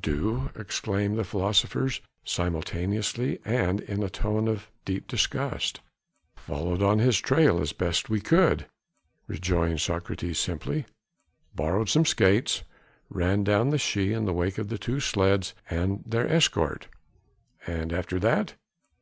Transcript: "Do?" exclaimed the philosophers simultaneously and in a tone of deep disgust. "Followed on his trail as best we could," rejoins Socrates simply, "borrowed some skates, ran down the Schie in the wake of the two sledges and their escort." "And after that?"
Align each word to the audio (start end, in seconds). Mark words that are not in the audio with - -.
"Do?" 0.00 0.48
exclaimed 0.56 1.18
the 1.18 1.24
philosophers 1.24 2.00
simultaneously 2.24 3.38
and 3.44 3.82
in 3.82 4.02
a 4.02 4.08
tone 4.08 4.48
of 4.48 4.70
deep 4.86 5.06
disgust. 5.06 5.80
"Followed 6.36 6.82
on 6.82 7.00
his 7.00 7.20
trail 7.20 7.60
as 7.60 7.74
best 7.74 8.08
we 8.08 8.18
could," 8.18 8.64
rejoins 9.26 9.82
Socrates 9.82 10.38
simply, 10.38 10.86
"borrowed 11.54 11.90
some 11.90 12.06
skates, 12.06 12.62
ran 13.10 13.44
down 13.44 13.68
the 13.68 13.76
Schie 13.78 14.16
in 14.16 14.24
the 14.24 14.32
wake 14.32 14.56
of 14.56 14.68
the 14.68 14.78
two 14.78 15.00
sledges 15.00 15.52
and 15.68 16.02
their 16.06 16.26
escort." 16.32 16.88
"And 17.66 17.92
after 17.92 18.18
that?" 18.18 18.54